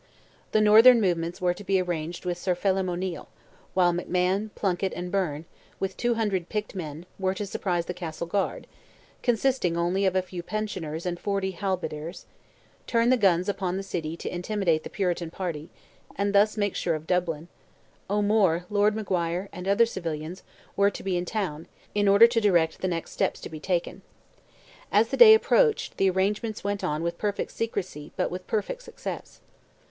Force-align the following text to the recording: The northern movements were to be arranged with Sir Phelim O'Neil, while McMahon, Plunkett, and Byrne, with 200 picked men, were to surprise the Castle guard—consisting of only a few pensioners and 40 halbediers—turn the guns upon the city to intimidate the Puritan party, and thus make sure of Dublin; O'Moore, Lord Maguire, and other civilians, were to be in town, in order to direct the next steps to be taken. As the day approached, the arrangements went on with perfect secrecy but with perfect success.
The 0.51 0.61
northern 0.61 0.99
movements 0.99 1.39
were 1.39 1.53
to 1.53 1.63
be 1.63 1.79
arranged 1.79 2.25
with 2.25 2.39
Sir 2.39 2.55
Phelim 2.55 2.89
O'Neil, 2.89 3.27
while 3.75 3.93
McMahon, 3.93 4.49
Plunkett, 4.55 4.93
and 4.95 5.11
Byrne, 5.11 5.45
with 5.79 5.95
200 5.95 6.49
picked 6.49 6.73
men, 6.73 7.05
were 7.19 7.35
to 7.35 7.45
surprise 7.45 7.85
the 7.85 7.93
Castle 7.93 8.25
guard—consisting 8.25 9.75
of 9.75 9.83
only 9.83 10.07
a 10.07 10.21
few 10.23 10.41
pensioners 10.41 11.05
and 11.05 11.19
40 11.19 11.51
halbediers—turn 11.53 13.11
the 13.11 13.15
guns 13.15 13.47
upon 13.47 13.77
the 13.77 13.83
city 13.83 14.17
to 14.17 14.33
intimidate 14.33 14.81
the 14.83 14.89
Puritan 14.89 15.29
party, 15.29 15.69
and 16.15 16.33
thus 16.33 16.57
make 16.57 16.75
sure 16.75 16.95
of 16.95 17.05
Dublin; 17.05 17.47
O'Moore, 18.09 18.65
Lord 18.71 18.95
Maguire, 18.95 19.49
and 19.53 19.67
other 19.67 19.85
civilians, 19.85 20.41
were 20.75 20.89
to 20.89 21.03
be 21.03 21.15
in 21.15 21.25
town, 21.25 21.67
in 21.93 22.07
order 22.07 22.25
to 22.25 22.41
direct 22.41 22.81
the 22.81 22.87
next 22.87 23.11
steps 23.11 23.39
to 23.41 23.49
be 23.49 23.59
taken. 23.59 24.01
As 24.91 25.09
the 25.09 25.15
day 25.17 25.35
approached, 25.35 25.97
the 25.97 26.09
arrangements 26.09 26.63
went 26.63 26.83
on 26.83 27.03
with 27.03 27.19
perfect 27.19 27.51
secrecy 27.51 28.11
but 28.17 28.31
with 28.31 28.47
perfect 28.47 28.81
success. 28.81 29.41